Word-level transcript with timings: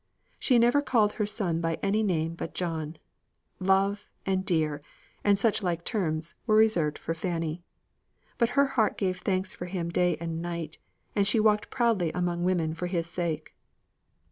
She 0.39 0.57
never 0.57 0.81
called 0.81 1.11
her 1.13 1.27
son 1.27 1.61
by 1.61 1.77
any 1.83 2.01
name 2.01 2.33
but 2.33 2.55
John; 2.55 2.97
"love," 3.59 4.09
and 4.25 4.43
"dear," 4.43 4.81
and 5.23 5.37
such 5.37 5.61
like 5.61 5.85
terms, 5.85 6.33
were 6.47 6.55
reserved 6.55 6.97
for 6.97 7.13
Fanny. 7.13 7.61
But 8.39 8.49
her 8.57 8.65
heart 8.65 8.97
gave 8.97 9.19
thanks 9.19 9.53
for 9.53 9.67
him 9.67 9.89
day 9.89 10.17
and 10.19 10.41
night; 10.41 10.79
and 11.15 11.27
she 11.27 11.39
walked 11.39 11.69
proudly 11.69 12.11
among 12.13 12.43
women 12.43 12.73
for 12.73 12.87
his 12.87 13.05
sake. 13.05 13.53